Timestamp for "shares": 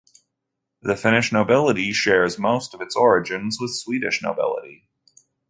1.93-2.39